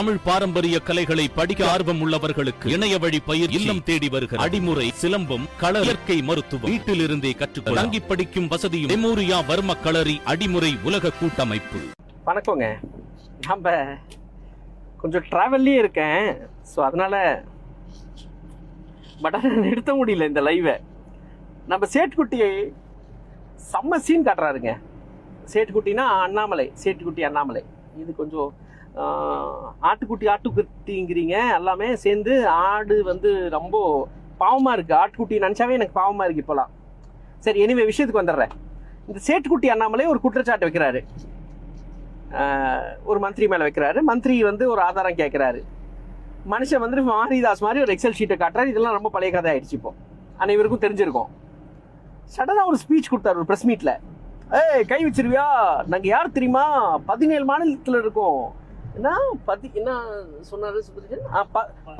[0.00, 5.80] தமிழ் பாரம்பரிய கலைகளை படிக்க ஆர்வம் உள்ளவர்களுக்கு இணைய வழி பயிர் இல்லம் தேடி வருகிற அடிமுறை சிலம்பம் கள
[5.86, 6.70] இயற்கை மருத்துவம்.
[6.70, 11.80] வீட்டிலிருந்தே கற்றுக்கொள்ள தங்கி படிக்கும் வசதியும் மெமோரியா வர்ம களரி அடிமுறை உலக கூட்டமைப்பு.
[12.28, 12.68] வணக்கங்க.
[13.48, 13.74] நம்ம
[15.02, 16.24] கொஞ்சம் ட்ராவல்லே இருக்கேன்.
[16.72, 17.18] ஸோ அதனால்
[19.26, 20.76] பட் நிறுத்த முடியல இந்த லைவை
[21.74, 22.52] நம்ம சேட்டுக்குட்டியை
[23.72, 24.74] செம்ம சீன் காட்டுறாருங்க.
[25.54, 27.64] சேட்டுக்குட்டினா அண்ணாமலை சேட்டுக்குட்டி அண்ணாமலை.
[28.02, 28.50] இது கொஞ்சம்
[29.88, 31.36] ஆட்டுக்குட்டி ஆட்டுக்குட்டிங்கிறீங்க.
[31.58, 33.76] எல்லாமே சேர்ந்து ஆடு வந்து ரொம்ப
[34.42, 36.70] பாவமாக இருக்குது ஆட்டுக்குட்டி நினச்சாவே எனக்கு பாவமாக இருக்குது இப்போலாம்.
[37.46, 38.54] சரி எனிவே விஷயத்துக்கு வந்துடுறேன்.
[39.08, 41.02] இந்த சேட்டுக்குட்டி அண்ணாமலை ஒரு குற்றச்சாட்டு வைக்கிறாரு.
[43.10, 44.00] ஒரு மந்திரி மேலே வைக்கிறாரு.
[44.10, 45.60] மந்திரி வந்து ஒரு ஆதாரம் கேட்குறாரு
[46.52, 48.72] மனுஷன் வந்து மாரிதாஸ் மாதிரி ஒரு எக்ஸல் ஷீட்டை காட்டுறாரு.
[48.72, 49.90] இதெல்லாம் ரொம்ப பழைய கதை ஆயிடுச்சு இப்போ.
[50.44, 51.30] அனைவருக்கும் தெரிஞ்சிருக்கும்.
[52.34, 53.94] சடனாக ஒரு ஸ்பீச் கொடுத்தாரு ஒரு ப்ரெஸ் மீட்டில்
[54.58, 55.46] ஏய் கை வச்சிருவியா?
[55.92, 56.64] நாங்கள் யார் தெரியுமா?
[57.10, 58.42] பதினேழு மாநிலத்தில் இருக்கோம்.
[58.98, 59.10] என்ன?
[59.48, 59.90] பதி என்ன
[60.50, 61.24] சொன்னாரு சுப்ரஜன்?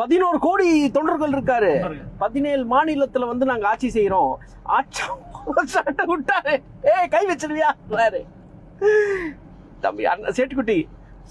[0.00, 1.72] பதினோரு கோடி தொண்டர்கள் இருக்காரு.
[2.22, 4.32] பதினேழு மாநிலத்துல வந்து நாங்க ஆட்சி செய்யறோம்
[4.76, 5.04] ஆட்சி
[6.12, 6.54] விட்டாரு.
[6.92, 7.70] ஏய் கை வச்சிருவியா?
[9.84, 10.78] தம்பி அண்ணா சேட்டுக்குட்டி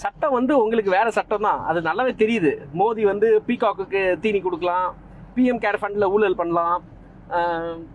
[0.04, 1.62] சட்டம் வந்து உங்களுக்கு வேற சட்டம் தான்.
[1.70, 2.52] அது நல்லாவே தெரியுது.
[2.80, 4.88] மோடி வந்து பீகாக்குக்கு தீனி கொடுக்கலாம்.
[5.36, 6.80] பிஎம் கேர் ஃபண்டில் ஊழல் பண்ணலாம்.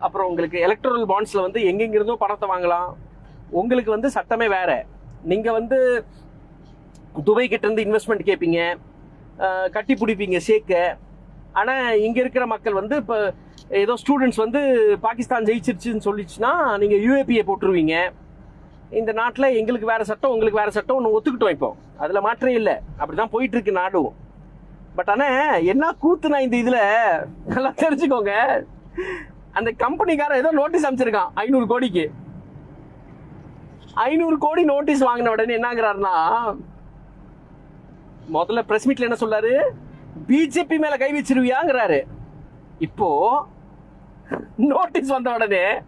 [0.06, 2.90] அப்புறம் உங்களுக்கு எலக்ட்ரல் பாண்ட்ஸில் வந்து எங்கெங்கிருந்தோ பணத்தை வாங்கலாம்.
[3.60, 4.70] உங்களுக்கு வந்து சட்டமே வேற.
[5.30, 5.78] நீங்கள் வந்து
[7.28, 8.60] துபை கிட்ட இருந்து இன்வெஸ்ட்மெண்ட் கேட்பீங்க
[9.76, 10.82] கட்டி பிடிப்பீங்க ஷேக்கை
[11.60, 13.16] ஆனால் இங்கே இருக்கிற மக்கள் வந்து இப்போ
[13.82, 14.60] ஏதோ ஸ்டூடெண்ட்ஸ் வந்து
[15.04, 17.94] பாகிஸ்தான் ஜெயிச்சிருச்சுன்னு சொல்லிச்சுன்னா நீங்கள் யூஏபியை போட்டுருவீங்க.
[19.00, 21.70] இந்த நாட்டில் எங்களுக்கு வேறு சட்டம் உங்களுக்கு வேறு சட்டம் ஒன்று ஒத்துக்கிட்டோம் இப்போ.
[22.02, 22.74] அதில் மாற்றே இல்லை.
[23.00, 24.10] அப்படி தான் போயிட்டுருக்கு நாடும்.
[24.96, 26.82] பட் ஆனால் என்ன கூத்துனா இந்த இதில்
[27.54, 28.34] நல்லா தெரிஞ்சுக்கோங்க.
[29.58, 32.04] அந்த கம்பெனிக்காரன் ஏதோ நோட்டீஸ் அமைச்சிருக்கான் ஐநூறு கோடிக்கு.
[34.08, 36.14] ஐநூறு கோடி நோட்டீஸ் வாங்கின உடனே என்னங்கிறாருன்னா
[38.32, 39.62] முதல்ல பிரஸ் மீட்ல என்ன சொல்றாரு
[40.26, 42.02] பிஜேபி மேல கை வச்சிருவியாங்கிறாரு.
[42.78, 43.46] இப்போ
[44.56, 45.80] நோட்டீஸ் வந்த உடனே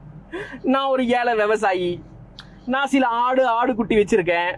[0.62, 2.02] நான் ஒரு ஏழை விவசாயி.
[2.66, 4.56] நான் சில ஆடு ஆடு குட்டி வச்சிருக்கேன்.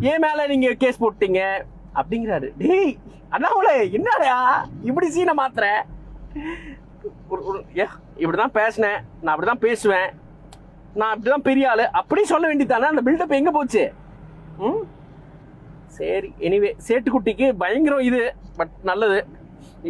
[0.00, 1.62] ஏன் மேல நீங்க கேஸ் போட்டீங்க.
[1.94, 2.52] அப்படிங்கிறாரு.
[2.58, 4.66] டேய் அண்ணாமலை என்னடா?
[4.82, 5.66] இப்படி சீனை மாத்துற?
[8.16, 9.00] இப்படிதான் பேசினேன்.
[9.20, 10.10] நான் அப்படிதான் பேசுவேன்.
[10.94, 11.92] நான் அப்படிதான் பெரிய ஆளு.
[11.92, 13.92] அப்படி சொல்ல வேண்டியதானே அந்த பில்டப் எங்க போச்சு?
[14.58, 14.98] ம்?
[15.98, 18.20] சரி எனிவே சேட்டுக்குட்டிக்கு பயங்கரம் இது
[18.58, 19.20] பட் நல்லது.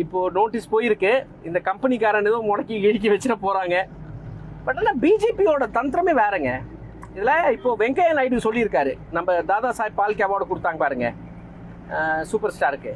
[0.02, 1.12] இப்போ நோட்டீஸ் போயிருக்கு.
[1.48, 3.76] இந்த கம்பெனிக்காரன் ஏதோ முடக்கி இழுக்கி வச்சிட போறாங்க.
[4.66, 6.50] பட் ஆனால் பிஜேபியோட தந்திரமே வேறங்க.
[7.16, 8.92] இதில் இப்போ வெங்கையா நாயுடு சொல்லியிருக்காரு.
[9.16, 11.08] நம்ம தாதா சாஹிப் பால்கே அவார்டு கொடுத்தாங்க பாருங்க.
[12.30, 12.92] சூப்பர் ஸ்டாருக்கு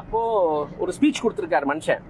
[0.00, 2.02] அப்போது ஒரு ஸ்பீச் கொடுத்துருக்காரு மனுஷன்.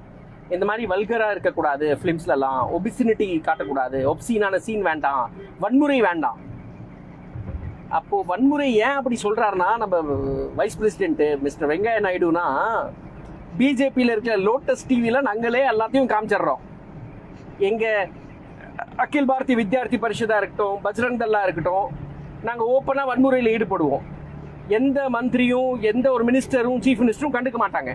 [0.55, 3.99] இந்த மாதிரி வல்கராக இருக்கக்கூடாது ஃபிலிம்ஸ்லலாம் ஒபிசினிட்டி காட்டக்கூடாது.
[4.13, 5.25] ஒப்சீனான சீன் வேண்டாம்.
[5.65, 6.39] வன்முறை வேண்டாம்.
[7.99, 9.97] அப்போது வன்முறை ஏன் அப்படி சொல்கிறாருன்னா நம்ம
[10.59, 12.45] வைஸ் பிரசிடென்ட் மிஸ்டர் வெங்கையா நாயுடுனா
[13.61, 16.61] பிஜேபியில் இருக்கிற லோட்டஸ் டிவியில் நாங்களே எல்லாத்தையும் காமிச்சிடுறோம்.
[17.69, 18.09] எங்கள்
[19.05, 21.89] அகில் பாரதி வித்யார்த்தி பரிஷதாக இருக்கட்டும் பஜ்ரங் தல்லாக இருக்கட்டும்
[22.49, 24.05] நாங்கள் ஓப்பனாக வன்முறையில் ஈடுபடுவோம்.
[24.79, 27.93] எந்த மந்திரியும் எந்த ஒரு மினிஸ்டரும் சீஃப் மினிஸ்டரும் கண்டுக்க மாட்டாங்க.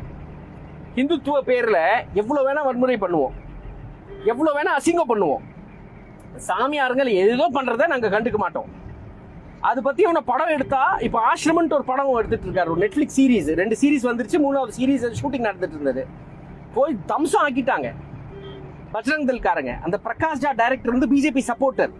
[1.01, 1.83] இந்துத்துவ பேரில்
[2.21, 3.35] எவ்வளோ வேணால் வன்முறை பண்ணுவோம்.
[4.31, 5.43] எவ்வளோ வேணால் அசிங்கம் பண்ணுவோம்.
[6.47, 8.69] சாமியாருங்கள் ஏதோ பண்ணுறத நாங்கள் கண்டுக்க மாட்டோம்.
[9.69, 12.69] அது பத்தி அவனை படம் எடுத்தா இப்போ ஆசிரமன்ட்டு ஒரு படம் எடுத்துட்டு இருக்காரு.
[12.73, 16.03] ஒரு நெட்ஃபிளிக்ஸ் சீரிஸ் ரெண்டு சீரிஸ் வந்துருச்சு மூணாவது சீரிஸ் ஷூட்டிங் நடந்துட்டு இருந்தது.
[16.75, 17.89] போய் தம்சம் ஆக்கிட்டாங்க.
[18.95, 21.93] பஜ்ரங் தல்காரங்க அந்த பிரகாஷ் ஜா டைரக்டர் வந்து பிஜேபி சப்போர்ட்டர்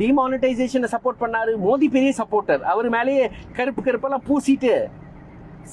[0.00, 1.52] டிமானிட்டைசேஷனை சப்போர்ட் பண்ணாரு.
[1.64, 3.24] மோடி பெரிய சப்போர்ட்டர் அவர் மேலேயே
[3.58, 4.72] கருப்பு கருப்பெல்லாம் பூசிட்டு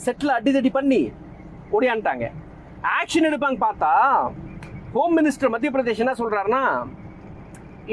[0.04, 1.02] செட்டில் அடிதடி பண்ணி
[1.78, 2.26] ஓடியான்ட்டாங்க
[2.98, 3.92] ஆக்ஷன் எடுப்பாங்க பார்த்தா
[4.96, 6.64] ஹோம் மினிஸ்டர் மத்திய பிரதேஷ் என்ன சொல்கிறாருன்னா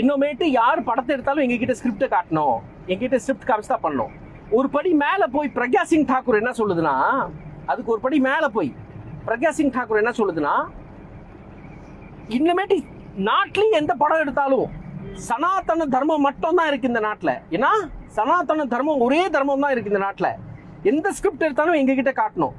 [0.00, 2.58] இன்னுமேட்டு யார் படத்தை எடுத்தாலும் எங்ககிட்ட ஸ்கிரிப்டை காட்டணும்.
[2.91, 4.12] எங்கிட்ட ஷிஃப்ட் காமிச்சு தான் பண்ணோம்
[4.59, 6.94] ஒரு படி மேலே போய் பிரக்யா சிங் டாக்கூர் என்ன சொல்லுதுன்னா
[7.70, 8.70] அதுக்கு ஒரு படி மேலே போய்
[9.26, 10.54] பிரக்யா சிங் டாக்கூர் என்ன சொல்லுதுன்னா
[12.37, 12.76] இன்னமேட்டு
[13.28, 14.69] நாட்டிலையும் எந்த படம் எடுத்தாலும்
[15.28, 17.34] சனாதன தர்மம் மட்டும் தான் இருக்கு இந்த நாட்டில்.
[17.56, 17.70] ஏன்னா
[18.16, 20.31] சனாதன தர்மம் ஒரே தர்மம் தான் இருக்கு இந்த நாட்டில்.
[20.91, 22.54] எந்த ஸ்கிரிப்ட் எடுத்தாலும் எங்ககிட்ட காட்டணும்.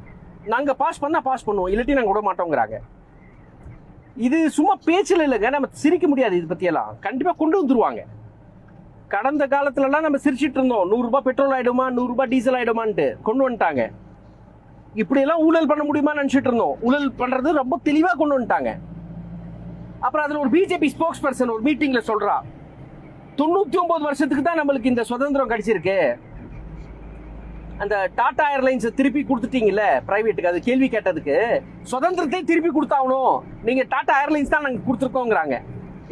[0.54, 2.78] நாங்கள் பாஸ் பண்ணால் பாஸ் பண்ணுவோம் இல்லாட்டி நாங்கள் விட மாட்டோங்கிறாங்க.
[4.28, 8.04] இது சும்மா பேச்சில் இல்லைங்க நம்ம சிரிக்க முடியாது இது பற்றியெல்லாம் கண்டிப்பாக கொண்டு வந்துருவாங்க.
[9.14, 10.86] கடந்த காலத்துலலாம் நம்ம சிரிச்சிட்டு இருந்தோம்.
[10.92, 11.86] நூறுரூபா பெட்ரோல் ஆயிடுமா?
[11.98, 13.84] நூறுரூபா டீசல் ஆகிடுமான்ட்டு கொண்டு வந்துட்டாங்க.
[15.02, 16.76] இப்படியெல்லாம் ஊழல் பண்ண முடியுமா நினச்சிட்டு இருந்தோம்.
[16.88, 18.72] ஊழல் பண்ணுறது ரொம்ப தெளிவாக கொண்டு வந்துட்டாங்க.
[20.06, 22.36] அப்புறம் அதில் ஒரு பிஜேபி ஸ்போக்ஸ் பர்சன் ஒரு மீட்டிங்கில் சொல்கிறா
[23.40, 25.98] தொண்ணூற்றி ஒம்பது வருஷத்துக்கு தான் நம்மளுக்கு இந்த சுதந்திரம் கிடைச்சிருக்கு.
[27.84, 31.38] அந்த டாடா ஏர்லைன்ஸை திருப்பி கொடுத்துட்டீங்கல்ல ப்ரைவேட்டுக்கு அது கேள்வி கேட்டதுக்கு.
[31.94, 33.36] சுதந்திரத்தை திருப்பி கொடுத்தாகணும்.
[33.68, 35.58] நீங்கள் டாடா ஏர்லைன்ஸ் தான் நாங்கள் கொடுத்துருக்கோங்கிறாங்க.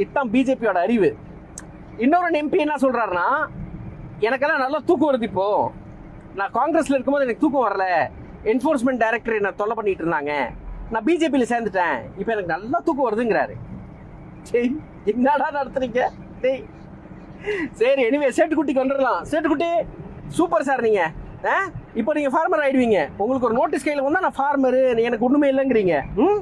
[0.02, 1.12] இதுதான் பிஜேபியோட அறிவு.
[1.98, 3.28] இன்னொரு எம்பி என்ன சொல்றாருன்னா
[4.20, 5.72] எனக்கெல்லாம் நல்லா தூக்கம் வருது இப்போ.
[6.36, 8.10] நான் காங்கிரஸ்ல இருக்கும்போது எனக்கு தூக்கம் வரல.
[8.44, 10.50] என்ஃபோர்ஸ்மெண்ட் டைரக்டர் என்ன தொல்லை பண்ணிட்டு இருந்தாங்க.
[10.90, 11.98] நான் பிஜேபியில் சேர்ந்துட்டேன்.
[12.18, 13.54] இப்போ எனக்கு நல்லா தூக்கம் வருதுங்கிறாரு.
[14.42, 16.10] சரி என்னடா நடத்துறீங்க?
[16.42, 16.64] டேய்.
[17.72, 19.22] சரி எனிவே சேட்டுக்குட்டிக்கு வந்துடலாம்.
[19.32, 19.70] சேட்டுக்குட்டி
[20.28, 21.12] சூப்பர் சார் நீங்கள்
[21.46, 21.70] ஆ?
[21.94, 23.10] இப்போ நீங்கள் ஃபார்மர் ஆயிடுவீங்க.
[23.18, 26.02] உங்களுக்கு ஒரு நோட்டீஸ் கையில் வந்தால் நான் ஃபார்மரு எனக்கு ஒன்றுமே இல்லைங்கிறீங்க.
[26.16, 26.42] ம்?